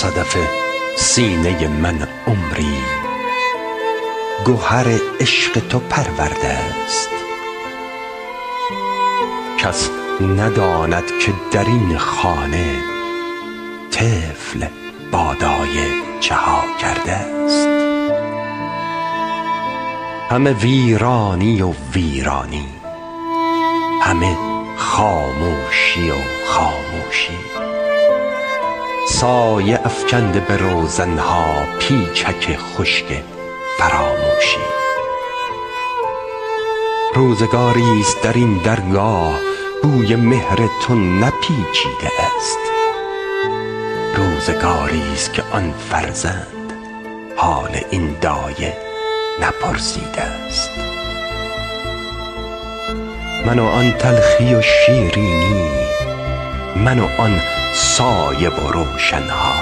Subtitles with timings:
[0.00, 0.36] صدف
[0.96, 2.78] سینه من عمری.
[4.46, 4.86] گهر
[5.20, 7.10] عشق تو پرورده است.
[9.58, 12.74] کس نداند که در این خانه
[13.90, 14.66] طفل
[15.12, 15.86] بادایه
[16.20, 17.68] چه ها کرده است.
[20.30, 22.66] همه ویرانی و ویرانی
[24.02, 24.36] همه
[24.76, 26.14] خاموشی و
[26.46, 27.69] خاموشی.
[29.20, 33.22] سایه افکنده به روزنها پیچک خشک
[33.78, 34.60] فراموشی.
[37.14, 39.40] روزگاری است در این درگاه
[39.82, 42.58] بوی مهر تو نپیچیده است.
[44.16, 46.72] روزگاری است که آن فرزند
[47.36, 48.76] حال این دایه
[49.40, 50.70] نپرسیده است.
[53.46, 55.70] من و آن تلخی و شیرینی
[56.76, 57.40] من و آن
[57.72, 59.54] سایه و روشنها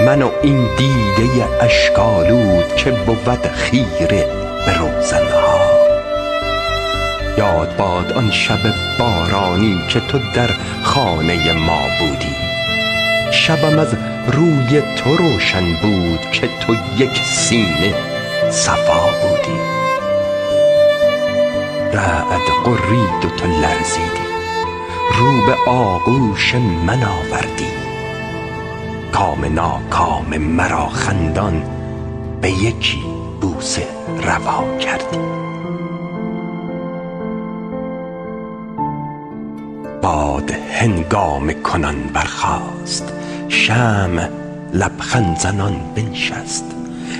[0.00, 4.26] من و این دیده اشکالود که بود خیره
[4.66, 5.76] به روزنها
[7.38, 10.50] یاد باد آن شب بارانی که تو در
[10.82, 12.36] خانه ما بودی.
[13.32, 13.96] شبم از
[14.32, 17.94] روی تو روشن بود که تو یک سینه
[18.50, 19.60] صفا بودی.
[21.92, 24.25] رعد قرید تو لرزیدی.
[25.18, 27.68] رو به آغوش من آوردی.
[29.12, 31.62] کام ناکام مرا خندان
[32.40, 33.02] به یکی
[33.40, 33.86] بوسه
[34.22, 35.18] روا کردی.
[40.02, 43.12] باد هنگام کنان برخاست
[43.48, 44.28] شمع
[44.72, 46.64] لبخند زنان بنشست.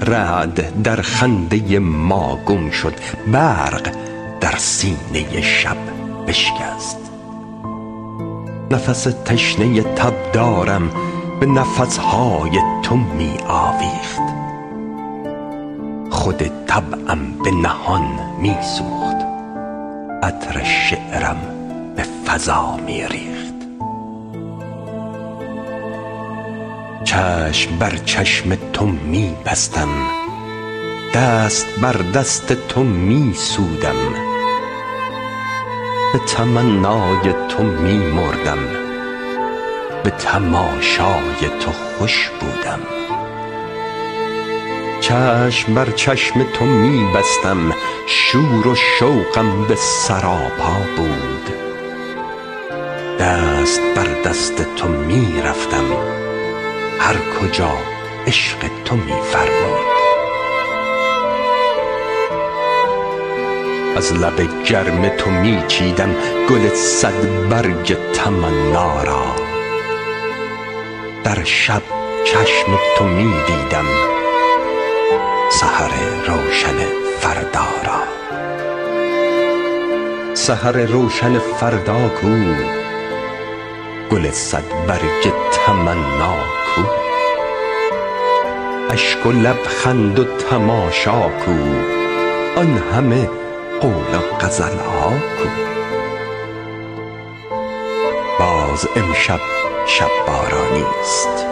[0.00, 2.94] رعد در خنده ما گم شد
[3.32, 3.94] برق
[4.40, 5.76] در سینه شب
[6.26, 7.09] بشکست.
[8.72, 10.90] نفس تشنه تب دارم
[11.40, 14.20] به نفسهای تو می آویخت.
[16.10, 18.02] خود طبعم به نهان
[18.40, 19.16] می سوخت
[20.22, 21.36] عطر شعرم
[21.96, 23.54] به فضا می ریخت.
[27.04, 29.88] چشم بر چشم تو می بستم
[31.14, 34.29] دست بر دست تو می سودم.
[36.12, 38.58] به تمنای تو می مردم.
[40.04, 42.80] به تماشای تو خوش بودم.
[45.00, 47.74] چشم بر چشم تو می بستم.
[48.06, 51.50] شور و شوقم به سراپا بود.
[53.18, 55.84] دست بر دست تو می رفتم.
[56.98, 57.72] هر کجا
[58.26, 59.99] عشق تو می فرمود.
[64.00, 66.14] از لب گرم تو می چیدم
[66.48, 69.22] گل صد برگ تمنا را.
[71.24, 71.82] در شب
[72.24, 73.84] چشم تو می دیدم
[75.50, 75.90] سحر
[76.26, 76.76] روشن
[77.20, 78.00] فردا را.
[80.34, 82.28] سحر روشن فردا کو؟
[84.10, 86.36] گل صد برگ تمنا
[86.74, 86.82] کو؟
[88.90, 91.52] اشک و لبخند و تماشا کو؟
[92.56, 93.28] آن همه
[93.80, 95.48] قول غزل ها کو
[98.38, 99.40] باز امشب
[99.86, 101.46] شب بارانی است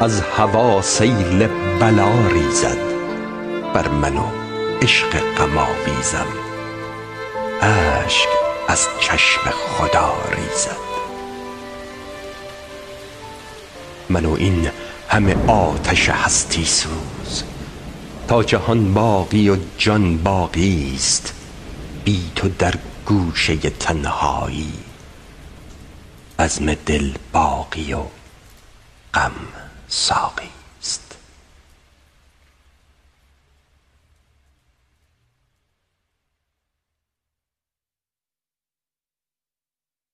[0.00, 1.46] از هوا سیل
[1.80, 2.78] بلا ریزد
[3.74, 4.24] بر من و
[4.82, 5.58] عشق غم
[7.60, 8.28] اشک
[8.68, 10.84] از چشم خدا ریزد
[14.08, 14.70] من و این
[15.08, 17.44] همه آتش هستی سوز
[18.28, 21.34] تا جهان باقی و جان باقی است.
[22.04, 22.74] بی تو در
[23.06, 24.72] گوشه تنهایی.
[26.38, 28.02] عزم دل باقی و
[29.14, 29.32] غم
[29.88, 30.63] ساقی.